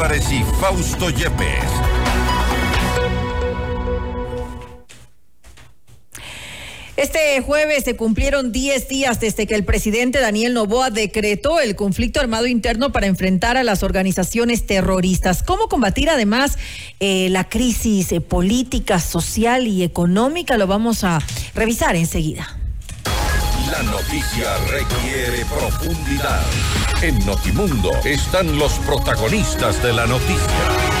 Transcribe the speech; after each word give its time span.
Álvarez 0.00 0.30
Fausto 0.58 1.10
Yepes. 1.10 1.68
Este 6.96 7.42
jueves 7.42 7.84
se 7.84 7.96
cumplieron 7.96 8.50
10 8.50 8.88
días 8.88 9.20
desde 9.20 9.46
que 9.46 9.54
el 9.54 9.66
presidente 9.66 10.18
Daniel 10.18 10.54
Novoa 10.54 10.88
decretó 10.88 11.60
el 11.60 11.76
conflicto 11.76 12.18
armado 12.18 12.46
interno 12.46 12.92
para 12.92 13.08
enfrentar 13.08 13.58
a 13.58 13.62
las 13.62 13.82
organizaciones 13.82 14.66
terroristas. 14.66 15.42
¿Cómo 15.42 15.68
combatir 15.68 16.08
además 16.08 16.56
eh, 17.00 17.28
la 17.28 17.50
crisis 17.50 18.14
política, 18.26 19.00
social 19.00 19.66
y 19.66 19.82
económica? 19.82 20.56
Lo 20.56 20.66
vamos 20.66 21.04
a 21.04 21.18
revisar 21.54 21.94
enseguida. 21.94 22.59
La 23.80 23.92
noticia 23.92 24.58
requiere 24.66 25.42
profundidad. 25.46 26.42
En 27.00 27.18
Notimundo 27.24 27.90
están 28.04 28.58
los 28.58 28.74
protagonistas 28.80 29.82
de 29.82 29.94
la 29.94 30.06
noticia. 30.06 30.99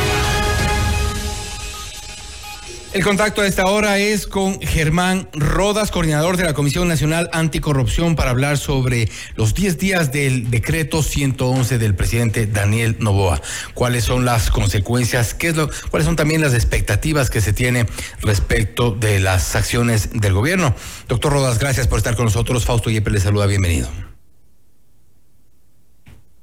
El 2.92 3.04
contacto 3.04 3.42
a 3.42 3.46
esta 3.46 3.66
hora 3.66 3.98
es 3.98 4.26
con 4.26 4.60
Germán 4.60 5.28
Rodas, 5.32 5.92
coordinador 5.92 6.36
de 6.36 6.42
la 6.42 6.54
Comisión 6.54 6.88
Nacional 6.88 7.30
Anticorrupción, 7.32 8.16
para 8.16 8.30
hablar 8.30 8.58
sobre 8.58 9.08
los 9.36 9.54
10 9.54 9.78
días 9.78 10.10
del 10.10 10.50
decreto 10.50 11.00
111 11.00 11.78
del 11.78 11.94
presidente 11.94 12.48
Daniel 12.48 12.96
Novoa. 12.98 13.40
¿Cuáles 13.74 14.02
son 14.02 14.24
las 14.24 14.50
consecuencias? 14.50 15.34
¿Qué 15.34 15.50
es 15.50 15.56
lo, 15.56 15.70
¿Cuáles 15.90 16.04
son 16.04 16.16
también 16.16 16.40
las 16.40 16.52
expectativas 16.52 17.30
que 17.30 17.40
se 17.40 17.52
tiene 17.52 17.86
respecto 18.22 18.90
de 18.90 19.20
las 19.20 19.54
acciones 19.54 20.10
del 20.12 20.32
gobierno? 20.32 20.74
Doctor 21.06 21.32
Rodas, 21.32 21.60
gracias 21.60 21.86
por 21.86 21.98
estar 21.98 22.16
con 22.16 22.24
nosotros. 22.24 22.64
Fausto 22.64 22.90
Yepes 22.90 23.12
le 23.12 23.20
saluda, 23.20 23.46
bienvenido. 23.46 23.88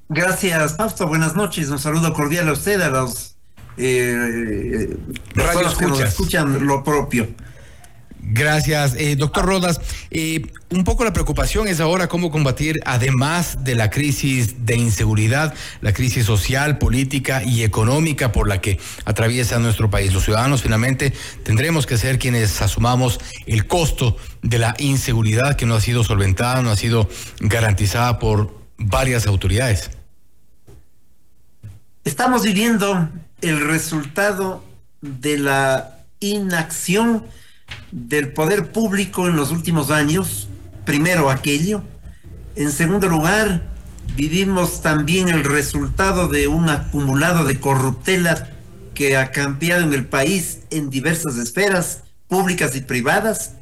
Gracias, 0.07 0.77
Fausto. 0.77 1.07
Buenas 1.07 1.35
noches. 1.35 1.67
Un 1.67 1.79
saludo 1.79 2.13
cordial 2.13 2.47
a 2.47 2.53
usted, 2.53 2.79
a 2.79 2.87
los 2.87 3.36
eh, 3.77 4.97
que 5.33 5.85
nos 5.87 5.99
escuchan 6.01 6.65
lo 6.65 6.83
propio. 6.83 7.27
Gracias, 8.29 8.95
eh, 8.97 9.15
doctor 9.15 9.45
Rodas. 9.45 9.79
Eh, 10.11 10.51
un 10.69 10.83
poco 10.83 11.05
la 11.05 11.13
preocupación 11.13 11.69
es 11.69 11.79
ahora 11.79 12.09
cómo 12.09 12.29
combatir, 12.29 12.81
además 12.85 13.63
de 13.63 13.73
la 13.73 13.89
crisis 13.89 14.65
de 14.65 14.75
inseguridad, 14.75 15.53
la 15.79 15.93
crisis 15.93 16.25
social, 16.25 16.77
política 16.77 17.41
y 17.43 17.63
económica 17.63 18.33
por 18.33 18.49
la 18.49 18.59
que 18.59 18.79
atraviesa 19.05 19.59
nuestro 19.59 19.89
país. 19.89 20.13
Los 20.13 20.25
ciudadanos 20.25 20.61
finalmente 20.61 21.13
tendremos 21.43 21.85
que 21.85 21.97
ser 21.97 22.19
quienes 22.19 22.61
asumamos 22.61 23.21
el 23.45 23.65
costo 23.65 24.17
de 24.41 24.59
la 24.59 24.75
inseguridad 24.77 25.55
que 25.55 25.65
no 25.65 25.75
ha 25.75 25.81
sido 25.81 26.03
solventada, 26.03 26.61
no 26.61 26.71
ha 26.71 26.75
sido 26.75 27.07
garantizada 27.39 28.19
por 28.19 28.53
varias 28.77 29.25
autoridades. 29.25 29.91
Estamos 32.03 32.43
viviendo 32.43 33.09
el 33.41 33.65
resultado 33.67 34.63
de 35.01 35.37
la 35.37 35.99
inacción 36.19 37.25
del 37.91 38.33
poder 38.33 38.71
público 38.71 39.27
en 39.27 39.35
los 39.35 39.51
últimos 39.51 39.91
años, 39.91 40.47
primero 40.85 41.29
aquello, 41.29 41.83
en 42.55 42.71
segundo 42.71 43.07
lugar, 43.07 43.69
vivimos 44.15 44.81
también 44.81 45.29
el 45.29 45.43
resultado 45.43 46.27
de 46.27 46.47
un 46.47 46.69
acumulado 46.69 47.43
de 47.43 47.59
corruptela 47.59 48.49
que 48.95 49.15
ha 49.15 49.31
cambiado 49.31 49.83
en 49.83 49.93
el 49.93 50.07
país 50.07 50.61
en 50.71 50.89
diversas 50.89 51.37
esferas 51.37 52.03
públicas 52.27 52.75
y 52.75 52.81
privadas, 52.81 53.53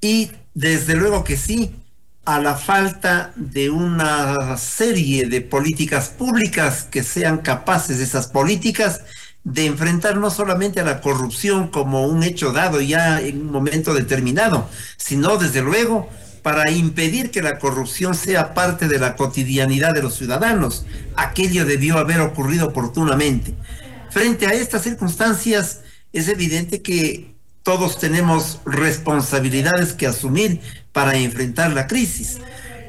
y 0.00 0.32
desde 0.54 0.96
luego 0.96 1.22
que 1.22 1.36
sí, 1.36 1.76
a 2.24 2.38
la 2.38 2.54
falta 2.54 3.32
de 3.34 3.70
una 3.70 4.56
serie 4.56 5.26
de 5.26 5.40
políticas 5.40 6.08
públicas 6.10 6.86
que 6.90 7.02
sean 7.02 7.38
capaces 7.38 7.98
de 7.98 8.04
esas 8.04 8.26
políticas 8.26 9.02
de 9.42 9.66
enfrentar 9.66 10.18
no 10.18 10.30
solamente 10.30 10.80
a 10.80 10.84
la 10.84 11.00
corrupción 11.00 11.68
como 11.68 12.06
un 12.06 12.22
hecho 12.22 12.52
dado 12.52 12.80
ya 12.80 13.20
en 13.20 13.40
un 13.40 13.52
momento 13.52 13.94
determinado, 13.94 14.68
sino 14.96 15.38
desde 15.38 15.62
luego 15.62 16.08
para 16.42 16.70
impedir 16.70 17.30
que 17.30 17.42
la 17.42 17.58
corrupción 17.58 18.14
sea 18.14 18.54
parte 18.54 18.88
de 18.88 18.98
la 18.98 19.16
cotidianidad 19.16 19.94
de 19.94 20.02
los 20.02 20.14
ciudadanos. 20.14 20.86
Aquello 21.16 21.64
debió 21.64 21.98
haber 21.98 22.20
ocurrido 22.20 22.68
oportunamente. 22.68 23.54
Frente 24.10 24.46
a 24.46 24.52
estas 24.52 24.82
circunstancias, 24.82 25.80
es 26.12 26.28
evidente 26.28 26.82
que 26.82 27.34
todos 27.62 27.98
tenemos 27.98 28.60
responsabilidades 28.64 29.92
que 29.92 30.06
asumir 30.06 30.60
para 30.92 31.16
enfrentar 31.16 31.72
la 31.72 31.86
crisis. 31.86 32.38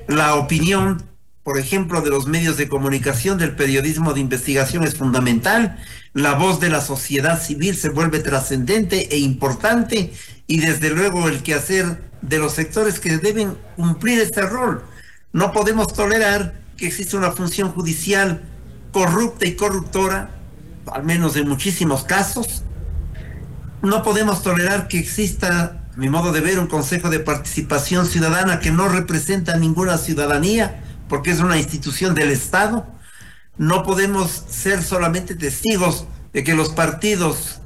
La 0.07 0.35
opinión, 0.35 1.03
por 1.43 1.57
ejemplo, 1.57 2.01
de 2.01 2.09
los 2.09 2.27
medios 2.27 2.57
de 2.57 2.69
comunicación, 2.69 3.37
del 3.37 3.55
periodismo 3.55 4.13
de 4.13 4.21
investigación 4.21 4.83
es 4.83 4.95
fundamental. 4.95 5.77
La 6.13 6.33
voz 6.33 6.59
de 6.59 6.69
la 6.69 6.81
sociedad 6.81 7.41
civil 7.41 7.75
se 7.75 7.89
vuelve 7.89 8.19
trascendente 8.19 9.13
e 9.13 9.17
importante 9.17 10.13
y 10.47 10.59
desde 10.59 10.89
luego 10.89 11.27
el 11.27 11.43
quehacer 11.43 12.11
de 12.21 12.39
los 12.39 12.53
sectores 12.53 12.99
que 12.99 13.17
deben 13.17 13.57
cumplir 13.75 14.19
este 14.19 14.41
rol. 14.41 14.83
No 15.33 15.51
podemos 15.51 15.93
tolerar 15.93 16.61
que 16.77 16.87
exista 16.87 17.17
una 17.17 17.31
función 17.31 17.71
judicial 17.71 18.41
corrupta 18.91 19.45
y 19.47 19.55
corruptora, 19.55 20.31
al 20.91 21.03
menos 21.03 21.35
en 21.35 21.47
muchísimos 21.47 22.03
casos. 22.03 22.60
No 23.81 24.03
podemos 24.03 24.43
tolerar 24.43 24.87
que 24.87 24.99
exista 24.99 25.81
mi 25.95 26.09
modo 26.09 26.31
de 26.31 26.39
ver, 26.39 26.59
un 26.59 26.67
consejo 26.67 27.09
de 27.09 27.19
participación 27.19 28.05
ciudadana 28.05 28.59
que 28.59 28.71
no 28.71 28.87
representa 28.87 29.57
ninguna 29.57 29.97
ciudadanía, 29.97 30.83
porque 31.09 31.31
es 31.31 31.39
una 31.39 31.57
institución 31.57 32.15
del 32.15 32.31
Estado. 32.31 32.85
No 33.57 33.83
podemos 33.83 34.45
ser 34.49 34.83
solamente 34.83 35.35
testigos 35.35 36.05
de 36.31 36.43
que 36.43 36.53
los 36.53 36.69
partidos 36.69 37.59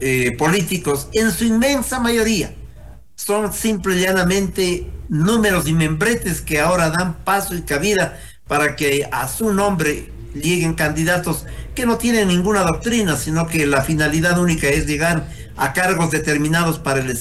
eh, 0.00 0.36
políticos, 0.36 1.08
en 1.12 1.30
su 1.30 1.44
inmensa 1.44 2.00
mayoría, 2.00 2.54
son 3.14 3.52
simple 3.52 3.96
y 3.96 4.00
llanamente 4.00 4.90
números 5.08 5.66
y 5.66 5.72
membretes 5.72 6.42
que 6.42 6.60
ahora 6.60 6.90
dan 6.90 7.14
paso 7.24 7.54
y 7.54 7.62
cabida 7.62 8.20
para 8.46 8.76
que 8.76 9.08
a 9.10 9.28
su 9.28 9.52
nombre 9.52 10.12
lleguen 10.34 10.74
candidatos 10.74 11.46
que 11.74 11.86
no 11.86 11.96
tienen 11.96 12.28
ninguna 12.28 12.62
doctrina, 12.62 13.16
sino 13.16 13.46
que 13.46 13.66
la 13.66 13.82
finalidad 13.82 14.38
única 14.38 14.68
es 14.68 14.86
llegar 14.86 15.28
a 15.56 15.72
cargos 15.72 16.10
determinados 16.10 16.78
para 16.78 17.00
el, 17.00 17.18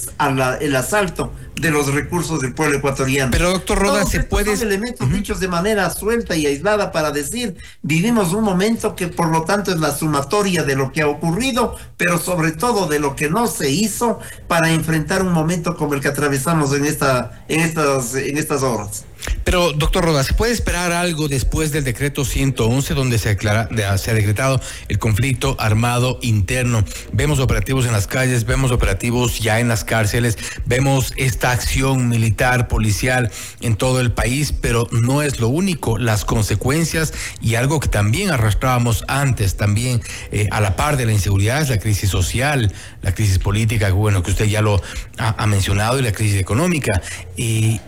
el 0.62 0.76
asalto 0.76 1.32
de 1.56 1.70
los 1.70 1.94
recursos 1.94 2.42
del 2.42 2.54
pueblo 2.54 2.78
ecuatoriano. 2.78 3.32
Pero 3.32 3.52
doctor 3.52 3.78
Roda, 3.78 4.06
se 4.06 4.22
puede... 4.24 4.58
Son 4.58 4.68
elementos 4.68 5.12
dichos 5.12 5.40
de 5.40 5.48
manera 5.48 5.90
suelta 5.90 6.36
y 6.36 6.46
aislada 6.46 6.92
para 6.92 7.12
decir, 7.12 7.56
vivimos 7.82 8.34
un 8.34 8.44
momento 8.44 8.96
que 8.96 9.08
por 9.08 9.28
lo 9.30 9.44
tanto 9.44 9.72
es 9.72 9.80
la 9.80 9.96
sumatoria 9.96 10.64
de 10.64 10.76
lo 10.76 10.92
que 10.92 11.02
ha 11.02 11.08
ocurrido, 11.08 11.76
pero 11.98 12.18
sobre 12.18 12.52
todo 12.52 12.88
de 12.88 13.00
lo 13.00 13.16
que 13.16 13.30
no 13.30 13.48
se 13.48 13.70
hizo 13.70 14.20
para 14.48 14.72
enfrentar 14.72 15.22
un 15.22 15.32
momento 15.32 15.76
como 15.76 15.94
el 15.94 16.02
que 16.02 16.08
atravesamos 16.08 16.74
en, 16.74 16.86
esta, 16.86 17.46
en, 17.48 17.60
estas, 17.60 18.16
en 18.16 18.38
estas 18.38 18.64
horas. 18.64 19.06
Pero, 19.44 19.74
doctor 19.74 20.06
Rodas, 20.06 20.28
¿se 20.28 20.34
puede 20.34 20.54
esperar 20.54 20.92
algo 20.92 21.28
después 21.28 21.72
del 21.72 21.84
decreto 21.84 22.26
111 22.26 22.94
donde 22.94 23.20
se, 23.20 23.30
aclara, 23.30 23.68
se 23.98 24.12
ha 24.12 24.14
decretado 24.14 24.62
el 24.88 25.00
conflicto 25.00 25.56
armado 25.60 26.20
interno? 26.22 26.84
Vemos 27.12 27.40
operativos 27.40 27.86
en 27.86 27.92
las 27.92 28.08
calles, 28.08 28.46
vemos 28.46 28.72
operativos 28.72 29.40
ya 29.40 29.60
en 29.60 29.68
las 29.68 29.84
cárceles, 29.84 30.38
vemos 30.66 31.14
esta 31.18 31.52
acción 31.52 32.10
militar, 32.10 32.68
policial 32.68 33.32
en 33.62 33.76
todo 33.76 34.00
el 34.00 34.12
país, 34.12 34.54
pero 34.54 34.88
no 34.92 35.22
es 35.22 35.40
lo 35.40 35.50
único. 35.50 35.98
Las 35.98 36.26
consecuencias 36.26 37.14
y 37.42 37.56
algo 37.56 37.80
que 37.80 37.90
también 37.90 38.32
arrastrábamos 38.32 39.04
antes, 39.08 39.58
también 39.58 40.02
eh, 40.32 40.48
a 40.52 40.62
la 40.62 40.76
par 40.76 40.98
de 40.98 41.06
la 41.06 41.14
inseguridad, 41.14 41.62
es 41.62 41.70
la 41.70 41.80
crisis 41.80 42.10
social, 42.10 42.72
la 43.02 43.14
crisis 43.14 43.40
política, 43.40 43.92
bueno, 43.92 44.24
que 44.24 44.32
usted 44.32 44.46
ya 44.46 44.62
lo 44.62 44.82
ha, 45.18 45.36
ha 45.42 45.48
mencionado, 45.48 46.00
y 46.00 46.04
la 46.04 46.12
crisis 46.12 46.40
económica. 46.40 47.02
Y 47.36 47.80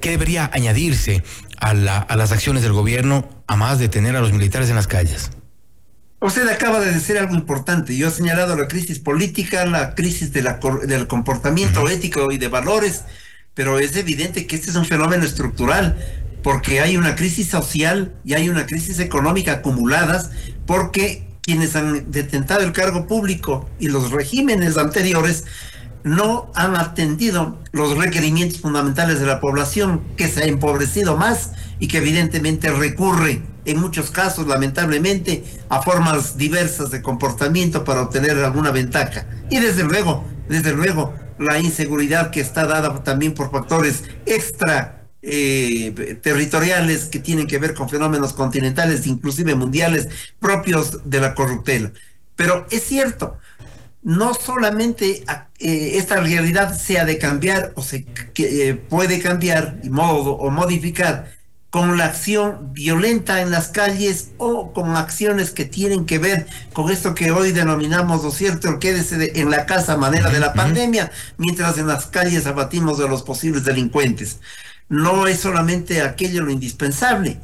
¿Qué 0.00 0.10
debería 0.10 0.50
añadirse 0.52 1.22
a, 1.58 1.74
las 1.74 2.32
acciones 2.32 2.62
del 2.62 2.72
gobierno 2.72 3.28
a 3.46 3.56
más 3.56 3.78
de 3.78 3.88
tener 3.88 4.16
a 4.16 4.20
los 4.20 4.32
militares 4.32 4.70
en 4.70 4.76
las 4.76 4.86
calles? 4.86 5.30
Usted 6.20 6.48
acaba 6.48 6.80
de 6.80 6.92
decir 6.92 7.18
algo 7.18 7.34
importante. 7.34 7.96
Yo 7.96 8.08
he 8.08 8.10
señalado 8.10 8.56
la 8.56 8.68
crisis 8.68 8.98
política, 8.98 9.64
la 9.66 9.94
crisis 9.94 10.32
de 10.32 10.42
la, 10.42 10.60
del 10.86 11.06
comportamiento 11.06 11.88
ético 11.88 12.30
y 12.32 12.38
de 12.38 12.48
valores, 12.48 13.04
pero 13.54 13.78
es 13.78 13.96
evidente 13.96 14.46
que 14.46 14.56
este 14.56 14.70
es 14.70 14.76
un 14.76 14.84
fenómeno 14.84 15.24
estructural, 15.24 15.98
porque 16.42 16.80
hay 16.80 16.96
una 16.96 17.14
crisis 17.14 17.48
social 17.48 18.14
y 18.24 18.34
hay 18.34 18.48
una 18.48 18.66
crisis 18.66 18.98
económica 18.98 19.52
acumuladas, 19.52 20.30
porque 20.66 21.26
quienes 21.42 21.74
han 21.76 22.10
detentado 22.10 22.62
el 22.62 22.72
cargo 22.72 23.06
público 23.06 23.68
y 23.78 23.88
los 23.88 24.10
regímenes 24.10 24.76
anteriores 24.76 25.44
no 26.04 26.50
han 26.54 26.76
atendido 26.76 27.58
los 27.72 27.96
requerimientos 27.96 28.60
fundamentales 28.60 29.20
de 29.20 29.26
la 29.26 29.40
población, 29.40 30.02
que 30.16 30.28
se 30.28 30.42
ha 30.42 30.46
empobrecido 30.46 31.16
más 31.16 31.52
y 31.78 31.88
que 31.88 31.98
evidentemente 31.98 32.70
recurre 32.70 33.42
en 33.64 33.78
muchos 33.78 34.10
casos, 34.10 34.46
lamentablemente, 34.46 35.44
a 35.68 35.82
formas 35.82 36.36
diversas 36.36 36.90
de 36.90 37.02
comportamiento 37.02 37.84
para 37.84 38.02
obtener 38.02 38.38
alguna 38.38 38.70
ventaja. 38.70 39.26
Y 39.50 39.60
desde 39.60 39.82
luego, 39.84 40.24
desde 40.48 40.72
luego, 40.72 41.14
la 41.38 41.58
inseguridad 41.58 42.30
que 42.30 42.40
está 42.40 42.66
dada 42.66 43.02
también 43.02 43.34
por 43.34 43.50
factores 43.50 44.04
extra 44.26 45.06
eh, 45.22 46.18
territoriales 46.22 47.06
que 47.06 47.18
tienen 47.18 47.46
que 47.46 47.58
ver 47.58 47.74
con 47.74 47.88
fenómenos 47.88 48.32
continentales, 48.32 49.06
inclusive 49.06 49.54
mundiales, 49.54 50.08
propios 50.38 51.08
de 51.08 51.20
la 51.20 51.34
corruptela. 51.34 51.92
Pero 52.36 52.66
es 52.70 52.84
cierto, 52.84 53.38
no 54.02 54.34
solamente 54.34 55.24
eh, 55.58 55.92
esta 55.94 56.16
realidad 56.16 56.78
se 56.78 56.98
ha 56.98 57.04
de 57.04 57.18
cambiar 57.18 57.72
o 57.76 57.82
se 57.82 58.06
eh, 58.36 58.74
puede 58.88 59.20
cambiar 59.20 59.78
y 59.82 59.90
modo, 59.90 60.32
o 60.32 60.50
modificar 60.50 61.38
con 61.70 61.96
la 61.96 62.06
acción 62.06 62.72
violenta 62.72 63.40
en 63.40 63.52
las 63.52 63.68
calles 63.68 64.32
o 64.38 64.72
con 64.72 64.96
acciones 64.96 65.52
que 65.52 65.64
tienen 65.64 66.04
que 66.04 66.18
ver 66.18 66.46
con 66.72 66.90
esto 66.90 67.14
que 67.14 67.30
hoy 67.30 67.52
denominamos, 67.52 68.24
¿no 68.24 68.32
cierto?, 68.32 68.80
quédese 68.80 69.40
en 69.40 69.50
la 69.50 69.66
casa 69.66 69.92
a 69.92 69.96
manera 69.96 70.30
de 70.30 70.40
la 70.40 70.52
pandemia, 70.52 71.12
mientras 71.38 71.78
en 71.78 71.86
las 71.86 72.06
calles 72.06 72.46
abatimos 72.46 72.98
de 72.98 73.08
los 73.08 73.22
posibles 73.22 73.64
delincuentes. 73.64 74.40
No 74.88 75.28
es 75.28 75.38
solamente 75.38 76.02
aquello 76.02 76.42
lo 76.42 76.50
indispensable. 76.50 77.40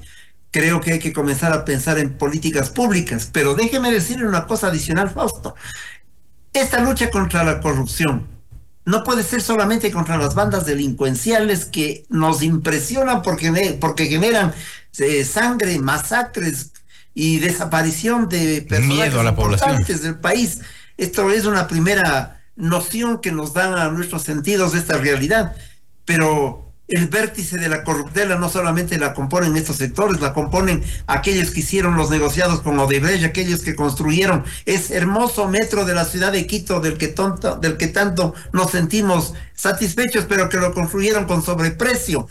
Creo 0.50 0.80
que 0.80 0.92
hay 0.92 0.98
que 0.98 1.12
comenzar 1.12 1.52
a 1.52 1.64
pensar 1.64 1.98
en 1.98 2.18
políticas 2.18 2.70
públicas, 2.70 3.30
pero 3.32 3.54
déjeme 3.54 3.92
decirle 3.92 4.26
una 4.26 4.46
cosa 4.46 4.68
adicional, 4.68 5.10
Fausto. 5.10 5.54
Esta 6.56 6.80
lucha 6.80 7.10
contra 7.10 7.44
la 7.44 7.60
corrupción 7.60 8.26
no 8.86 9.04
puede 9.04 9.22
ser 9.24 9.42
solamente 9.42 9.90
contra 9.90 10.16
las 10.16 10.34
bandas 10.34 10.64
delincuenciales 10.64 11.66
que 11.66 12.06
nos 12.08 12.42
impresionan 12.42 13.20
porque, 13.20 13.76
porque 13.78 14.06
generan 14.06 14.54
eh, 14.96 15.24
sangre, 15.26 15.78
masacres 15.78 16.72
y 17.12 17.40
desaparición 17.40 18.30
de 18.30 18.62
personas 18.62 19.12
importantes 19.12 20.02
del 20.02 20.18
país. 20.18 20.60
Esto 20.96 21.30
es 21.30 21.44
una 21.44 21.68
primera 21.68 22.42
noción 22.56 23.20
que 23.20 23.32
nos 23.32 23.52
dan 23.52 23.74
a 23.74 23.90
nuestros 23.90 24.22
sentidos 24.22 24.72
de 24.72 24.78
esta 24.78 24.96
realidad, 24.96 25.54
pero 26.06 26.65
el 26.88 27.08
vértice 27.08 27.58
de 27.58 27.68
la 27.68 27.82
corruptela 27.82 28.36
no 28.36 28.48
solamente 28.48 28.98
la 28.98 29.12
componen 29.12 29.56
estos 29.56 29.76
sectores, 29.76 30.20
la 30.20 30.32
componen 30.32 30.84
aquellos 31.06 31.50
que 31.50 31.60
hicieron 31.60 31.96
los 31.96 32.10
negociados 32.10 32.60
con 32.60 32.78
Odebrecht, 32.78 33.24
aquellos 33.24 33.62
que 33.62 33.74
construyeron. 33.74 34.44
Ese 34.64 34.96
hermoso 34.96 35.48
metro 35.48 35.84
de 35.84 35.94
la 35.94 36.04
ciudad 36.04 36.32
de 36.32 36.46
Quito 36.46 36.80
del 36.80 36.96
que, 36.96 37.08
tonto, 37.08 37.56
del 37.56 37.76
que 37.76 37.88
tanto 37.88 38.34
nos 38.52 38.70
sentimos 38.70 39.34
satisfechos, 39.54 40.26
pero 40.28 40.48
que 40.48 40.58
lo 40.58 40.72
construyeron 40.72 41.24
con 41.24 41.42
sobreprecio 41.42 42.28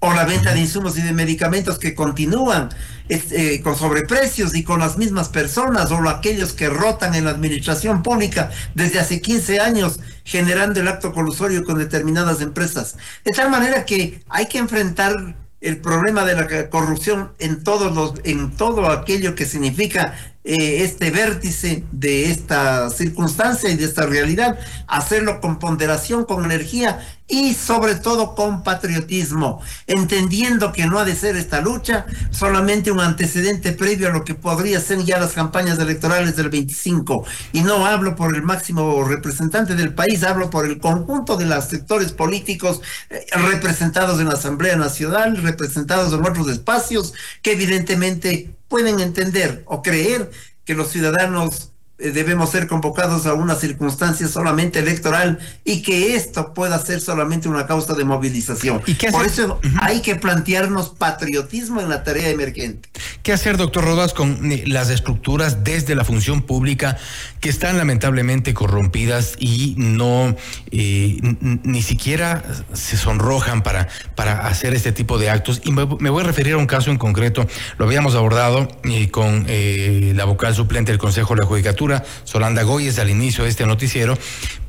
o 0.00 0.12
la 0.12 0.24
venta 0.24 0.52
de 0.52 0.60
insumos 0.60 0.98
y 0.98 1.02
de 1.02 1.12
medicamentos 1.12 1.78
que 1.78 1.94
continúan 1.94 2.68
eh, 3.08 3.60
con 3.62 3.76
sobreprecios 3.76 4.54
y 4.54 4.64
con 4.64 4.80
las 4.80 4.98
mismas 4.98 5.28
personas, 5.28 5.90
o 5.90 6.08
aquellos 6.08 6.52
que 6.52 6.68
rotan 6.68 7.14
en 7.14 7.24
la 7.24 7.30
administración 7.30 8.02
pública 8.02 8.50
desde 8.74 8.98
hace 8.98 9.20
15 9.20 9.60
años, 9.60 10.00
generando 10.24 10.80
el 10.80 10.88
acto 10.88 11.12
colusorio 11.12 11.64
con 11.64 11.78
determinadas 11.78 12.40
empresas. 12.40 12.96
De 13.24 13.32
tal 13.32 13.50
manera 13.50 13.84
que 13.84 14.22
hay 14.28 14.46
que 14.46 14.58
enfrentar 14.58 15.36
el 15.60 15.78
problema 15.78 16.24
de 16.24 16.34
la 16.34 16.68
corrupción 16.68 17.32
en 17.38 17.64
todos 17.64 17.94
los, 17.94 18.14
en 18.24 18.50
todo 18.56 18.90
aquello 18.90 19.34
que 19.34 19.46
significa 19.46 20.14
eh, 20.48 20.84
este 20.84 21.10
vértice 21.10 21.82
de 21.90 22.30
esta 22.30 22.88
circunstancia 22.90 23.68
y 23.68 23.76
de 23.76 23.84
esta 23.84 24.06
realidad, 24.06 24.56
hacerlo 24.86 25.40
con 25.40 25.58
ponderación, 25.58 26.24
con 26.24 26.44
energía 26.44 27.00
y 27.26 27.54
sobre 27.54 27.96
todo 27.96 28.36
con 28.36 28.62
patriotismo, 28.62 29.60
entendiendo 29.88 30.72
que 30.72 30.86
no 30.86 31.00
ha 31.00 31.04
de 31.04 31.16
ser 31.16 31.34
esta 31.34 31.60
lucha 31.60 32.06
solamente 32.30 32.92
un 32.92 33.00
antecedente 33.00 33.72
previo 33.72 34.06
a 34.06 34.12
lo 34.12 34.24
que 34.24 34.36
podría 34.36 34.78
ser 34.80 35.04
ya 35.04 35.18
las 35.18 35.32
campañas 35.32 35.80
electorales 35.80 36.36
del 36.36 36.48
25. 36.48 37.24
Y 37.52 37.62
no 37.62 37.84
hablo 37.84 38.14
por 38.14 38.36
el 38.36 38.42
máximo 38.42 39.02
representante 39.02 39.74
del 39.74 39.94
país, 39.94 40.22
hablo 40.22 40.48
por 40.48 40.64
el 40.64 40.78
conjunto 40.78 41.36
de 41.36 41.46
los 41.46 41.64
sectores 41.64 42.12
políticos 42.12 42.80
eh, 43.10 43.26
representados 43.32 44.20
en 44.20 44.28
la 44.28 44.34
Asamblea 44.34 44.76
Nacional, 44.76 45.38
representados 45.38 46.12
en 46.12 46.24
otros 46.24 46.48
espacios, 46.48 47.14
que 47.42 47.52
evidentemente 47.52 48.55
pueden 48.68 49.00
entender 49.00 49.62
o 49.66 49.82
creer 49.82 50.30
que 50.64 50.74
los 50.74 50.90
ciudadanos 50.90 51.72
eh, 51.98 52.10
debemos 52.10 52.50
ser 52.50 52.66
convocados 52.66 53.24
a 53.24 53.32
una 53.32 53.54
circunstancia 53.54 54.28
solamente 54.28 54.80
electoral 54.80 55.38
y 55.64 55.80
que 55.80 56.14
esto 56.14 56.52
pueda 56.52 56.78
ser 56.78 57.00
solamente 57.00 57.48
una 57.48 57.66
causa 57.66 57.94
de 57.94 58.04
movilización. 58.04 58.82
Por 59.10 59.24
eso 59.24 59.60
hay 59.80 60.02
que 60.02 60.16
plantearnos 60.16 60.90
patriotismo 60.90 61.80
en 61.80 61.88
la 61.88 62.04
tarea 62.04 62.28
emergente. 62.28 62.90
¿Qué 63.26 63.32
hacer, 63.32 63.56
doctor 63.56 63.82
Rodas, 63.82 64.14
con 64.14 64.52
eh, 64.52 64.62
las 64.68 64.88
estructuras 64.88 65.64
desde 65.64 65.96
la 65.96 66.04
función 66.04 66.42
pública 66.42 66.96
que 67.40 67.48
están 67.48 67.76
lamentablemente 67.76 68.54
corrompidas 68.54 69.34
y 69.40 69.74
no 69.76 70.36
eh, 70.70 71.18
ni 71.40 71.82
siquiera 71.82 72.44
se 72.72 72.96
sonrojan 72.96 73.64
para, 73.64 73.88
para 74.14 74.46
hacer 74.46 74.74
este 74.74 74.92
tipo 74.92 75.18
de 75.18 75.28
actos? 75.28 75.60
Y 75.64 75.72
me, 75.72 75.82
voy 75.82 76.22
a 76.22 76.24
referir 76.24 76.52
a 76.52 76.58
un 76.58 76.68
caso 76.68 76.92
en 76.92 76.98
concreto, 76.98 77.48
lo 77.78 77.86
habíamos 77.86 78.14
abordado 78.14 78.68
con 79.10 79.44
la 79.48 80.24
vocal 80.24 80.54
suplente 80.54 80.92
del 80.92 81.00
Consejo 81.00 81.34
de 81.34 81.40
la 81.40 81.46
Judicatura 81.48 82.04
Solanda 82.22 82.62
Goyes, 82.62 83.00
al 83.00 83.10
inicio 83.10 83.42
de 83.42 83.50
este 83.50 83.66
noticiero, 83.66 84.16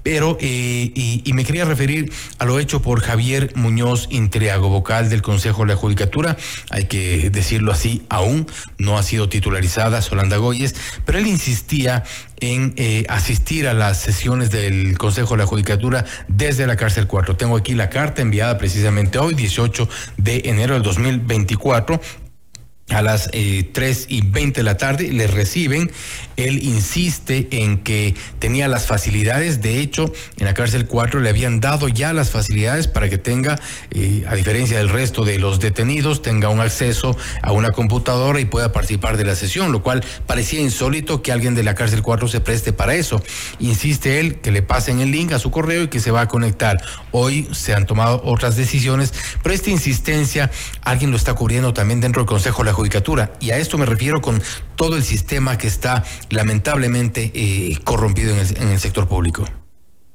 pero 0.07 0.37
eh, 0.39 0.89
y, 0.95 1.33
me 1.33 1.43
quería 1.43 1.65
referir 1.65 2.13
a 2.39 2.45
lo 2.45 2.59
hecho 2.59 2.81
por 2.81 3.01
Javier 3.01 3.51
Muñoz 3.55 4.07
Intriago, 4.09 4.69
vocal 4.69 5.09
del 5.09 5.21
Consejo 5.21 5.63
de 5.63 5.73
la 5.73 5.75
Judicatura, 5.75 6.37
hay 6.69 6.85
que 6.85 7.29
decirlo 7.29 7.73
así, 7.73 8.03
aún 8.07 8.46
no 8.77 8.97
ha 8.97 9.03
sido 9.03 9.29
titularizada 9.29 10.01
Solanda 10.01 10.37
Goyes, 10.37 10.75
pero 11.05 11.17
él 11.17 11.27
insistía 11.27 12.03
en 12.39 12.73
eh, 12.77 13.05
asistir 13.09 13.67
a 13.67 13.73
las 13.73 13.99
sesiones 13.99 14.51
del 14.51 14.97
Consejo 14.97 15.35
de 15.35 15.39
la 15.39 15.45
Judicatura 15.45 16.05
desde 16.27 16.67
la 16.67 16.75
cárcel 16.75 17.07
4. 17.07 17.35
Tengo 17.35 17.57
aquí 17.57 17.73
la 17.73 17.89
carta 17.89 18.21
enviada 18.21 18.57
precisamente 18.57 19.17
hoy, 19.17 19.33
18 19.33 19.89
de 20.17 20.41
enero 20.45 20.75
del 20.75 20.83
2024 20.83 21.99
a 22.89 23.01
las 23.01 23.29
eh, 23.33 23.69
3 23.73 24.05
y 24.09 24.21
20 24.21 24.61
de 24.61 24.63
la 24.63 24.77
tarde, 24.77 25.11
le 25.11 25.27
reciben. 25.27 25.91
Él 26.37 26.63
insiste 26.63 27.47
en 27.51 27.79
que 27.79 28.15
tenía 28.39 28.67
las 28.67 28.85
facilidades. 28.85 29.61
De 29.61 29.79
hecho, 29.79 30.11
en 30.37 30.45
la 30.45 30.53
cárcel 30.53 30.85
4 30.85 31.19
le 31.19 31.29
habían 31.29 31.59
dado 31.59 31.89
ya 31.89 32.13
las 32.13 32.29
facilidades 32.29 32.87
para 32.87 33.09
que 33.09 33.17
tenga, 33.17 33.59
eh, 33.91 34.23
a 34.27 34.35
diferencia 34.35 34.77
del 34.77 34.89
resto 34.89 35.25
de 35.25 35.37
los 35.37 35.59
detenidos, 35.59 36.21
tenga 36.21 36.49
un 36.49 36.61
acceso 36.61 37.17
a 37.41 37.51
una 37.51 37.71
computadora 37.71 38.39
y 38.39 38.45
pueda 38.45 38.71
participar 38.71 39.17
de 39.17 39.25
la 39.25 39.35
sesión, 39.35 39.71
lo 39.71 39.83
cual 39.83 40.03
parecía 40.25 40.61
insólito 40.61 41.21
que 41.21 41.31
alguien 41.31 41.55
de 41.55 41.63
la 41.63 41.75
cárcel 41.75 42.01
4 42.01 42.27
se 42.27 42.39
preste 42.39 42.71
para 42.71 42.95
eso. 42.95 43.21
Insiste 43.59 44.19
él 44.19 44.39
que 44.39 44.51
le 44.51 44.61
pasen 44.61 45.01
el 45.01 45.11
link 45.11 45.33
a 45.33 45.39
su 45.39 45.51
correo 45.51 45.83
y 45.83 45.87
que 45.89 45.99
se 45.99 46.11
va 46.11 46.21
a 46.21 46.27
conectar. 46.27 46.81
Hoy 47.11 47.49
se 47.51 47.73
han 47.73 47.85
tomado 47.85 48.21
otras 48.23 48.55
decisiones, 48.55 49.13
pero 49.43 49.53
esta 49.53 49.71
insistencia 49.71 50.51
alguien 50.83 51.11
lo 51.11 51.17
está 51.17 51.33
cubriendo 51.33 51.73
también 51.73 51.99
dentro 51.99 52.21
del 52.21 52.27
Consejo 52.27 52.63
de 52.63 52.69
la 52.69 52.76
Judicatura. 52.77 53.33
Y 53.39 53.49
a 53.49 53.57
esto 53.57 53.79
me 53.79 53.87
refiero 53.87 54.21
con 54.21 54.39
todo 54.75 54.97
el 54.97 55.03
sistema 55.03 55.57
que 55.57 55.67
está 55.67 56.03
lamentablemente 56.29 57.31
eh, 57.33 57.79
corrompido 57.83 58.35
en 58.35 58.67
el, 58.67 58.79
sector 58.79 59.07
público. 59.07 59.45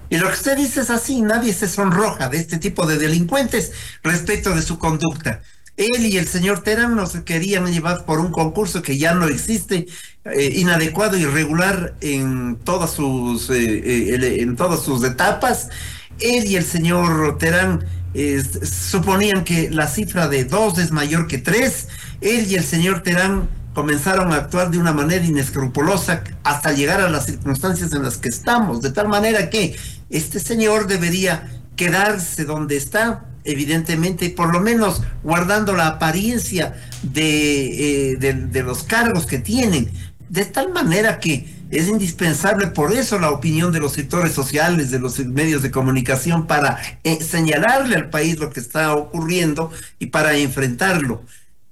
Y 0.08 0.16
lo 0.16 0.28
que 0.28 0.34
usted 0.34 0.56
dice 0.56 0.82
es 0.82 0.90
así, 0.90 1.22
nadie 1.22 1.52
se 1.54 1.66
sonroja 1.66 2.28
de 2.28 2.38
este 2.38 2.58
tipo 2.58 2.86
de 2.86 2.98
delincuentes 2.98 3.72
respecto 4.04 4.54
de 4.54 4.62
su 4.62 4.78
conducta. 4.78 5.42
Él 5.76 6.06
y 6.06 6.18
el 6.18 6.28
señor 6.28 6.62
Terán 6.62 6.94
nos 6.94 7.12
querían 7.22 7.66
llevar 7.66 8.04
por 8.04 8.20
un 8.20 8.30
concurso 8.30 8.80
que 8.80 8.96
ya 8.96 9.14
no 9.14 9.26
existe, 9.26 9.88
eh, 10.24 10.52
inadecuado, 10.54 11.16
irregular 11.16 11.96
en 12.00 12.60
todas 12.62 12.92
sus 12.92 13.50
eh, 13.50 14.40
en 14.40 14.54
todas 14.54 14.82
sus 14.82 15.02
etapas. 15.02 15.68
Él 16.20 16.44
y 16.46 16.54
el 16.54 16.64
señor 16.64 17.38
Terán 17.38 17.84
suponían 18.62 19.44
que 19.44 19.70
la 19.70 19.86
cifra 19.86 20.28
de 20.28 20.44
dos 20.44 20.78
es 20.78 20.90
mayor 20.90 21.26
que 21.26 21.38
tres. 21.38 21.88
Él 22.20 22.46
y 22.50 22.54
el 22.56 22.64
señor 22.64 23.02
Terán 23.02 23.48
comenzaron 23.74 24.32
a 24.32 24.36
actuar 24.36 24.70
de 24.70 24.78
una 24.78 24.92
manera 24.92 25.24
inescrupulosa 25.24 26.22
hasta 26.44 26.72
llegar 26.72 27.00
a 27.00 27.08
las 27.08 27.26
circunstancias 27.26 27.92
en 27.92 28.02
las 28.02 28.18
que 28.18 28.28
estamos, 28.28 28.82
de 28.82 28.90
tal 28.90 29.08
manera 29.08 29.48
que 29.48 29.76
este 30.10 30.40
señor 30.40 30.86
debería 30.86 31.48
quedarse 31.74 32.44
donde 32.44 32.76
está, 32.76 33.24
evidentemente, 33.44 34.28
por 34.30 34.52
lo 34.52 34.60
menos 34.60 35.02
guardando 35.22 35.74
la 35.74 35.86
apariencia 35.86 36.74
de, 37.02 38.12
eh, 38.12 38.62
los 38.62 38.82
cargos 38.82 39.26
que 39.26 39.38
tienen, 39.38 39.90
de 40.28 40.44
tal 40.44 40.72
manera 40.72 41.18
que 41.18 41.61
es 41.72 41.88
indispensable 41.88 42.68
por 42.68 42.92
eso 42.92 43.18
la 43.18 43.30
opinión 43.30 43.72
de 43.72 43.80
los 43.80 43.92
sectores 43.92 44.32
sociales, 44.32 44.90
de 44.90 44.98
los 45.00 45.18
medios 45.18 45.62
de 45.62 45.70
comunicación, 45.70 46.46
para 46.46 46.78
eh, 47.02 47.20
señalarle 47.22 47.96
al 47.96 48.10
país 48.10 48.38
lo 48.38 48.50
que 48.50 48.60
está 48.60 48.94
ocurriendo 48.94 49.72
y 49.98 50.06
para 50.06 50.36
enfrentarlo 50.36 51.22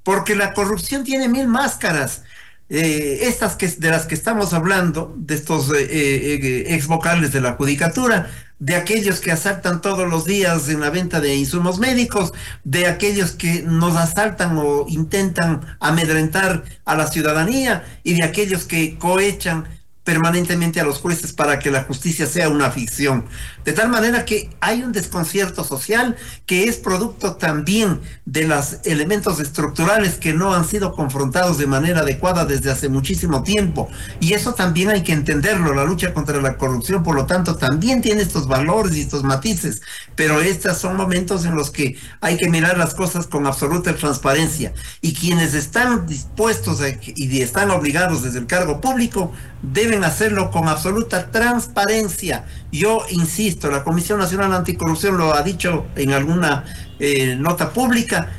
porque 0.02 0.34
la 0.34 0.54
corrupción 0.54 1.04
tiene 1.04 1.28
mil 1.28 1.46
máscaras. 1.46 2.22
Eh, 2.68 3.28
estas 3.28 3.56
que, 3.56 3.66
de 3.66 3.90
las 3.90 4.06
que 4.06 4.14
estamos 4.14 4.52
hablando, 4.52 5.14
de 5.16 5.34
estos 5.34 5.70
eh, 5.72 5.86
eh, 5.90 6.64
ex 6.74 6.86
vocales 6.86 7.32
de 7.32 7.40
la 7.40 7.54
judicatura, 7.54 8.30
de 8.60 8.76
aquellos 8.76 9.20
que 9.20 9.32
asaltan 9.32 9.80
todos 9.80 10.08
los 10.08 10.24
días 10.24 10.68
en 10.68 10.80
la 10.80 10.90
venta 10.90 11.20
de 11.20 11.34
insumos 11.34 11.78
médicos, 11.78 12.32
de 12.62 12.86
aquellos 12.86 13.32
que 13.32 13.62
nos 13.62 13.96
asaltan 13.96 14.56
o 14.58 14.86
intentan 14.88 15.60
amedrentar 15.80 16.64
a 16.84 16.94
la 16.94 17.08
ciudadanía 17.08 17.84
y 18.04 18.14
de 18.14 18.24
aquellos 18.24 18.64
que 18.64 18.98
cohechan 18.98 19.79
permanentemente 20.04 20.80
a 20.80 20.84
los 20.84 20.98
jueces 20.98 21.32
para 21.32 21.58
que 21.58 21.70
la 21.70 21.84
justicia 21.84 22.26
sea 22.26 22.48
una 22.48 22.70
ficción. 22.70 23.26
De 23.64 23.72
tal 23.72 23.90
manera 23.90 24.24
que 24.24 24.50
hay 24.60 24.82
un 24.82 24.92
desconcierto 24.92 25.62
social 25.62 26.16
que 26.46 26.64
es 26.64 26.78
producto 26.78 27.36
también 27.36 28.00
de 28.24 28.46
los 28.46 28.78
elementos 28.84 29.40
estructurales 29.40 30.14
que 30.14 30.32
no 30.32 30.54
han 30.54 30.66
sido 30.66 30.92
confrontados 30.92 31.58
de 31.58 31.66
manera 31.66 32.00
adecuada 32.00 32.46
desde 32.46 32.70
hace 32.70 32.88
muchísimo 32.88 33.42
tiempo. 33.42 33.88
Y 34.20 34.32
eso 34.32 34.54
también 34.54 34.88
hay 34.88 35.02
que 35.02 35.12
entenderlo. 35.12 35.74
La 35.74 35.84
lucha 35.84 36.14
contra 36.14 36.40
la 36.40 36.56
corrupción, 36.56 37.02
por 37.02 37.14
lo 37.14 37.26
tanto, 37.26 37.56
también 37.56 38.00
tiene 38.00 38.22
estos 38.22 38.48
valores 38.48 38.96
y 38.96 39.02
estos 39.02 39.22
matices. 39.22 39.82
Pero 40.16 40.40
estos 40.40 40.78
son 40.78 40.96
momentos 40.96 41.44
en 41.44 41.54
los 41.54 41.70
que 41.70 41.98
hay 42.22 42.38
que 42.38 42.48
mirar 42.48 42.78
las 42.78 42.94
cosas 42.94 43.26
con 43.26 43.46
absoluta 43.46 43.94
transparencia. 43.94 44.72
Y 45.02 45.12
quienes 45.12 45.52
están 45.52 46.06
dispuestos 46.06 46.80
y 47.04 47.42
están 47.42 47.70
obligados 47.70 48.22
desde 48.22 48.38
el 48.38 48.46
cargo 48.46 48.80
público 48.80 49.32
deben 49.62 50.04
hacerlo 50.04 50.50
con 50.50 50.68
absoluta 50.68 51.30
transparencia. 51.30 52.46
Yo 52.72 53.04
insisto, 53.10 53.70
la 53.70 53.84
Comisión 53.84 54.18
Nacional 54.18 54.52
Anticorrupción 54.52 55.18
lo 55.18 55.34
ha 55.34 55.42
dicho 55.42 55.86
en 55.96 56.12
alguna 56.12 56.64
eh, 56.98 57.36
nota 57.36 57.70
pública. 57.70 58.32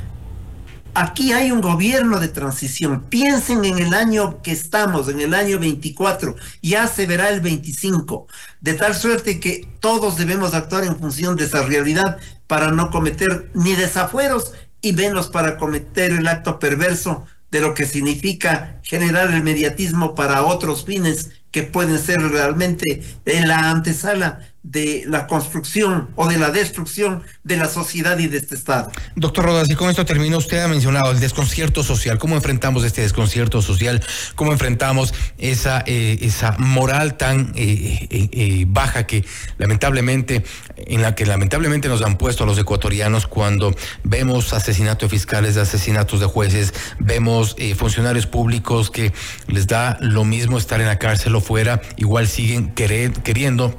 Aquí 0.94 1.32
hay 1.32 1.50
un 1.50 1.62
gobierno 1.62 2.20
de 2.20 2.28
transición. 2.28 3.04
Piensen 3.08 3.64
en 3.64 3.78
el 3.78 3.94
año 3.94 4.42
que 4.42 4.52
estamos, 4.52 5.08
en 5.08 5.20
el 5.20 5.32
año 5.32 5.58
24. 5.58 6.36
Ya 6.60 6.86
se 6.86 7.06
verá 7.06 7.30
el 7.30 7.40
25. 7.40 8.26
De 8.60 8.74
tal 8.74 8.94
suerte 8.94 9.40
que 9.40 9.66
todos 9.80 10.18
debemos 10.18 10.52
actuar 10.52 10.84
en 10.84 10.98
función 10.98 11.36
de 11.36 11.44
esa 11.44 11.62
realidad 11.62 12.18
para 12.46 12.72
no 12.72 12.90
cometer 12.90 13.50
ni 13.54 13.74
desafueros 13.74 14.52
y 14.82 14.92
menos 14.92 15.28
para 15.28 15.56
cometer 15.56 16.12
el 16.12 16.28
acto 16.28 16.58
perverso 16.58 17.24
de 17.52 17.60
lo 17.60 17.74
que 17.74 17.84
significa 17.84 18.80
generar 18.82 19.30
el 19.32 19.44
mediatismo 19.44 20.14
para 20.14 20.42
otros 20.42 20.86
fines 20.86 21.41
que 21.52 21.62
pueden 21.62 21.98
ser 21.98 22.20
realmente 22.20 23.02
en 23.24 23.46
la 23.46 23.70
antesala 23.70 24.40
de 24.62 25.02
la 25.08 25.26
construcción 25.26 26.10
o 26.14 26.28
de 26.28 26.38
la 26.38 26.50
destrucción 26.52 27.24
de 27.42 27.56
la 27.56 27.68
sociedad 27.68 28.16
y 28.18 28.28
de 28.28 28.38
este 28.38 28.54
Estado. 28.54 28.92
Doctor 29.16 29.44
Rodas, 29.44 29.68
y 29.68 29.74
con 29.74 29.90
esto 29.90 30.04
termino, 30.04 30.38
usted 30.38 30.62
ha 30.62 30.68
mencionado 30.68 31.10
el 31.10 31.18
desconcierto 31.18 31.82
social. 31.82 32.18
¿Cómo 32.18 32.36
enfrentamos 32.36 32.84
este 32.84 33.02
desconcierto 33.02 33.60
social? 33.60 34.00
¿Cómo 34.36 34.52
enfrentamos 34.52 35.14
esa, 35.38 35.82
eh, 35.86 36.18
esa 36.22 36.52
moral 36.58 37.16
tan 37.16 37.52
eh, 37.56 38.06
eh, 38.10 38.64
baja 38.68 39.04
que 39.04 39.24
lamentablemente, 39.58 40.44
en 40.76 41.02
la 41.02 41.16
que 41.16 41.26
lamentablemente 41.26 41.88
nos 41.88 42.02
han 42.02 42.16
puesto 42.16 42.44
a 42.44 42.46
los 42.46 42.58
ecuatorianos 42.58 43.26
cuando 43.26 43.74
vemos 44.04 44.52
asesinatos 44.52 45.10
de 45.10 45.16
fiscales, 45.16 45.56
asesinatos 45.56 46.20
de 46.20 46.26
jueces, 46.26 46.72
vemos 47.00 47.56
funcionarios 47.76 48.26
públicos 48.26 48.90
que 48.90 49.12
les 49.48 49.66
da 49.66 49.98
lo 50.00 50.24
mismo 50.24 50.56
estar 50.56 50.80
en 50.80 50.86
la 50.86 50.98
cárcel 50.98 51.34
o 51.34 51.40
fuera, 51.42 51.82
igual 51.96 52.28
siguen 52.28 52.72
queriendo 52.72 53.78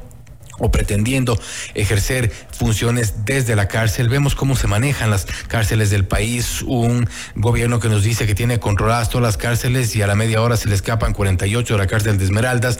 o 0.60 0.72
pretendiendo 0.72 1.40
ejercer 1.74 2.32
funciones 2.52 3.26
desde 3.26 3.56
la 3.56 3.68
cárcel. 3.68 4.10
Vemos 4.10 4.36
cómo 4.36 4.56
se 4.56 4.68
manejan 4.68 5.10
las 5.10 5.26
cárceles 5.48 5.90
del 5.90 6.06
país, 6.06 6.62
un 6.62 7.10
gobierno 7.36 7.80
que 7.80 7.90
nos 7.90 8.04
dice 8.04 8.28
que 8.28 8.36
tiene 8.36 8.60
controladas 8.60 9.10
todas 9.10 9.24
las 9.24 9.38
cárceles 9.38 9.96
y 9.96 10.02
a 10.02 10.08
la 10.08 10.16
media 10.16 10.42
hora 10.42 10.58
se 10.58 10.70
le 10.70 10.76
escapan 10.76 11.14
48 11.14 11.74
de 11.74 11.78
la 11.78 11.88
cárcel 11.88 12.18
de 12.18 12.26
Esmeraldas. 12.26 12.80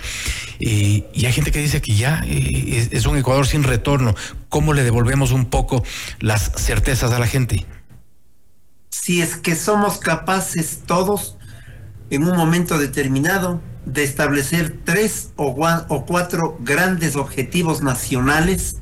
y 0.60 1.06
hay 1.26 1.34
gente 1.34 1.52
que 1.52 1.60
dice 1.60 1.82
que 1.82 1.96
ya 1.96 2.24
eh, 2.26 2.90
es 2.92 3.06
un 3.06 3.18
Ecuador 3.18 3.48
sin 3.48 3.64
retorno. 3.64 4.16
¿Cómo 4.50 4.74
le 4.74 4.84
devolvemos 4.84 5.32
un 5.32 5.46
poco 5.46 5.84
las 6.20 6.52
certezas 6.56 7.12
a 7.12 7.20
la 7.20 7.28
gente? 7.28 7.66
Si 8.90 9.22
es 9.22 9.36
que 9.36 9.56
somos 9.56 9.98
capaces 9.98 10.82
todos 10.86 11.38
en 12.10 12.24
un 12.24 12.38
momento 12.38 12.78
determinado 12.78 13.60
de 13.86 14.04
establecer 14.04 14.80
tres 14.84 15.32
o, 15.36 15.56
cuatro 16.06 16.58
grandes 16.62 17.16
objetivos 17.16 17.82
nacionales 17.82 18.78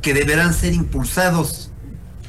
que 0.00 0.14
deberán 0.14 0.52
ser 0.52 0.74
impulsados 0.74 1.70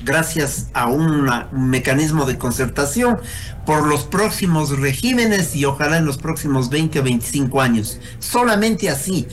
gracias 0.04 0.68
a 0.74 0.88
un 0.88 1.30
mecanismo 1.52 2.26
de 2.26 2.38
concertación 2.38 3.20
por 3.66 3.88
los 3.88 4.04
próximos 4.04 4.78
regímenes 4.78 5.56
y 5.56 5.66
ojalá 5.66 5.98
en 5.98 6.06
los 6.06 6.18
próximos 6.18 6.70
20 6.70 7.00
o 7.00 7.04
25 7.04 7.62
años. 7.62 8.00
Solamente 8.20 8.90
así, 8.90 9.28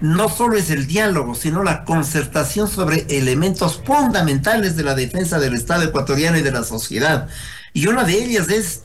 no 0.00 0.28
solo 0.28 0.56
es 0.56 0.70
el 0.70 0.86
diálogo, 0.86 1.34
sino 1.34 1.62
la 1.62 1.84
concertación 1.84 2.68
sobre 2.68 3.06
elementos 3.08 3.80
fundamentales 3.84 4.76
de 4.76 4.82
la 4.82 4.94
defensa 4.94 5.38
del 5.38 5.54
Estado 5.54 5.84
ecuatoriano 5.84 6.38
y 6.38 6.42
de 6.42 6.52
la 6.52 6.64
sociedad. 6.64 7.28
Y 7.72 7.86
una 7.86 8.04
de 8.04 8.14
ellas 8.14 8.48
es 8.48 8.84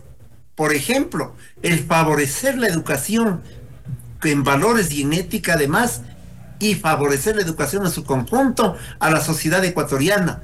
por 0.55 0.73
ejemplo, 0.73 1.35
el 1.61 1.79
favorecer 1.79 2.57
la 2.57 2.67
educación 2.67 3.41
en 4.23 4.43
valores 4.43 4.91
y 4.91 5.03
en 5.03 5.13
ética 5.13 5.53
además, 5.53 6.01
y 6.59 6.75
favorecer 6.75 7.35
la 7.35 7.41
educación 7.41 7.85
en 7.85 7.91
su 7.91 8.03
conjunto 8.05 8.77
a 8.99 9.09
la 9.09 9.21
sociedad 9.21 9.63
ecuatoriana. 9.63 10.41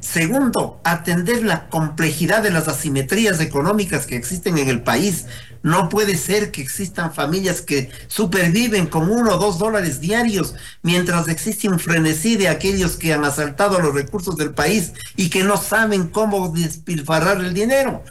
Segundo, 0.00 0.80
atender 0.84 1.42
la 1.44 1.70
complejidad 1.70 2.42
de 2.42 2.50
las 2.50 2.68
asimetrías 2.68 3.40
económicas 3.40 4.06
que 4.06 4.16
existen 4.16 4.58
en 4.58 4.68
el 4.68 4.82
país. 4.82 5.24
No 5.62 5.88
puede 5.88 6.18
ser 6.18 6.50
que 6.50 6.60
existan 6.60 7.14
familias 7.14 7.62
que 7.62 7.90
superviven 8.06 8.86
con 8.86 9.10
uno 9.10 9.36
o 9.36 9.38
dos 9.38 9.58
dólares 9.58 10.02
diarios, 10.02 10.54
mientras 10.82 11.26
existe 11.28 11.70
un 11.70 11.78
frenesí 11.78 12.36
de 12.36 12.48
aquellos 12.48 12.96
que 12.96 13.14
han 13.14 13.24
asaltado 13.24 13.80
los 13.80 13.94
recursos 13.94 14.36
del 14.36 14.50
país 14.50 14.92
y 15.16 15.30
que 15.30 15.42
no 15.42 15.56
saben 15.56 16.08
cómo 16.08 16.50
despilfarrar 16.50 17.38
el 17.38 17.54
dinero. 17.54 18.04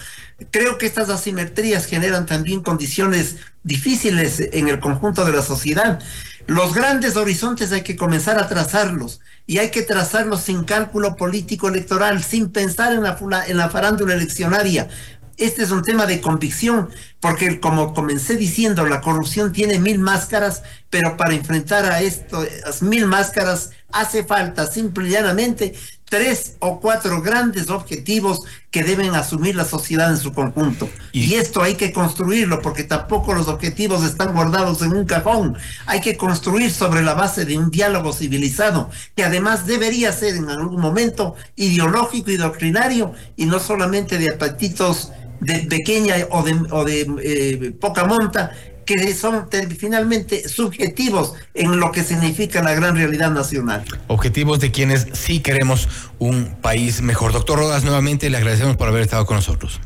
Creo 0.52 0.78
que 0.78 0.86
estas 0.86 1.10
asimetrías 1.10 1.86
generan 1.86 2.26
también 2.26 2.62
condiciones 2.62 3.38
difíciles 3.64 4.42
en 4.52 4.68
el 4.68 4.80
conjunto 4.80 5.26
de 5.26 5.32
la 5.32 5.42
sociedad. 5.42 6.02
Los 6.48 6.74
grandes 6.74 7.16
horizontes 7.16 7.72
hay 7.72 7.84
que 7.84 7.96
comenzar 7.96 8.38
a 8.38 8.50
trazarlos 8.50 9.22
y 9.48 9.60
hay 9.60 9.70
que 9.72 9.84
trazarlos 9.84 10.42
sin 10.42 10.64
cálculo 10.64 11.16
político 11.16 11.70
electoral, 11.70 12.24
sin 12.24 12.50
pensar 12.50 12.94
en 12.94 13.04
la, 13.04 13.18
en 13.48 13.58
la 13.58 13.70
farándula 13.70 14.14
eleccionaria. 14.14 14.90
Este 15.38 15.64
es 15.64 15.72
un 15.72 15.82
tema 15.82 16.06
de 16.06 16.22
convicción, 16.22 16.90
porque 17.20 17.60
como 17.60 17.94
comencé 17.94 18.36
diciendo, 18.36 18.86
la 18.86 19.02
corrupción 19.02 19.52
tiene 19.52 19.80
mil 19.80 19.98
máscaras, 20.00 20.62
pero 20.90 21.18
para 21.18 21.34
enfrentar 21.34 21.86
a 21.86 22.02
estas 22.02 22.84
mil 22.84 23.08
máscaras 23.08 23.72
hace 23.92 24.24
falta 24.24 24.68
simple 24.68 25.08
y 25.08 25.12
llanamente 25.12 25.74
tres 26.14 26.58
o 26.60 26.80
cuatro 26.80 27.24
grandes 27.24 27.72
objetivos 27.72 28.42
que 28.70 28.84
deben 28.84 29.16
asumir 29.16 29.56
la 29.56 29.66
sociedad 29.66 30.12
en 30.12 30.18
su 30.18 30.32
conjunto. 30.32 30.88
Y, 31.12 31.34
esto 31.34 31.64
hay 31.64 31.74
que 31.74 31.92
construirlo 31.92 32.62
porque 32.62 32.84
tampoco 32.84 33.34
los 33.34 33.48
objetivos 33.48 34.04
están 34.04 34.32
guardados 34.32 34.84
en 34.84 34.94
un 34.94 35.06
cajón. 35.06 35.58
Hay 35.88 36.02
que 36.02 36.16
construir 36.16 36.70
sobre 36.70 37.02
la 37.02 37.16
base 37.16 37.46
de 37.46 37.58
un 37.58 37.72
diálogo 37.72 38.14
civilizado 38.14 38.92
que 39.16 39.24
además 39.24 39.66
debería 39.66 40.12
ser 40.12 40.36
en 40.36 40.52
algún 40.52 40.80
momento 40.80 41.34
ideológico 41.56 42.30
y 42.30 42.38
doctrinario 42.38 43.14
y 43.36 43.48
no 43.48 43.60
solamente 43.60 44.20
de 44.20 44.30
apetitos 44.30 45.12
de 45.40 45.62
pequeña 45.62 46.16
o 46.30 46.44
de, 46.44 46.62
o 46.70 46.86
de 46.86 47.08
eh, 47.24 47.72
poca 47.72 48.06
monta 48.06 48.52
que 48.86 49.14
son 49.14 49.48
finalmente 49.78 50.48
subjetivos 50.48 51.34
en 51.54 51.80
lo 51.80 51.92
que 51.92 52.04
significa 52.04 52.62
la 52.62 52.74
gran 52.74 52.96
realidad 52.96 53.32
nacional. 53.32 53.84
Objetivos 54.08 54.60
de 54.60 54.72
quienes 54.72 55.08
sí 55.14 55.40
queremos 55.40 55.88
un 56.20 56.56
país 56.62 57.02
mejor. 57.02 57.34
Doctor 57.34 57.60
Rodas, 57.60 57.84
nuevamente 57.84 58.30
le 58.30 58.38
agradecemos 58.38 58.78
por 58.78 58.88
haber 58.88 59.02
estado 59.02 59.26
con 59.26 59.38
nosotros. 59.38 59.80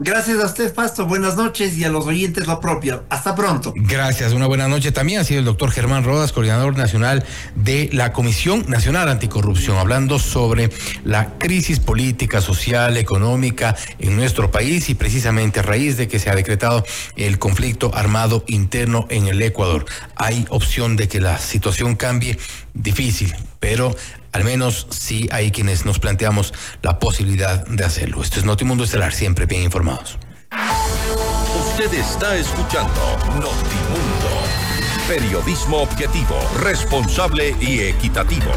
Gracias 0.00 0.38
a 0.38 0.46
usted, 0.46 0.72
Pasto. 0.72 1.06
Buenas 1.06 1.36
noches 1.36 1.76
y 1.76 1.82
a 1.82 1.88
los 1.88 2.06
oyentes 2.06 2.46
lo 2.46 2.60
propio. 2.60 3.04
Hasta 3.08 3.34
pronto. 3.34 3.72
Gracias. 3.74 4.32
Una 4.32 4.46
buena 4.46 4.68
noche 4.68 4.92
también. 4.92 5.20
Ha 5.20 5.24
sido 5.24 5.40
el 5.40 5.44
doctor 5.44 5.72
Germán 5.72 6.04
Rodas, 6.04 6.30
coordinador 6.30 6.76
nacional 6.76 7.24
de 7.56 7.90
la 7.92 8.12
Comisión 8.12 8.64
Nacional 8.68 9.08
Anticorrupción, 9.08 9.76
hablando 9.76 10.20
sobre 10.20 10.70
la 11.04 11.36
crisis 11.38 11.80
política, 11.80 12.40
social, 12.40 12.96
económica 12.96 13.74
en 13.98 14.14
nuestro 14.14 14.52
país 14.52 14.88
y 14.88 14.94
precisamente 14.94 15.60
a 15.60 15.62
raíz 15.64 15.96
de 15.96 16.06
que 16.06 16.20
se 16.20 16.30
ha 16.30 16.36
decretado 16.36 16.84
el 17.16 17.40
conflicto 17.40 17.90
armado 17.92 18.44
interno 18.46 19.06
en 19.10 19.26
el 19.26 19.42
Ecuador. 19.42 19.84
Hay 20.14 20.46
opción 20.48 20.94
de 20.94 21.08
que 21.08 21.20
la 21.20 21.38
situación 21.38 21.96
cambie 21.96 22.38
difícil, 22.72 23.34
pero 23.58 23.96
al 24.32 24.44
menos 24.44 24.86
sí 24.90 25.28
hay 25.32 25.50
quienes 25.50 25.84
nos 25.84 25.98
planteamos 25.98 26.52
la 26.82 26.98
posibilidad 26.98 27.66
de 27.66 27.84
hacerlo. 27.84 28.22
Esto 28.22 28.38
es 28.40 28.44
Notimundo 28.44 28.84
Estelar, 28.84 29.12
siempre 29.12 29.46
bien 29.46 29.62
informados. 29.62 30.18
Usted 31.60 31.92
está 31.94 32.36
escuchando 32.36 33.18
Notimundo. 33.34 34.28
Periodismo 35.08 35.78
objetivo, 35.78 36.38
responsable 36.60 37.56
y 37.60 37.80
equitativo. 37.80 38.52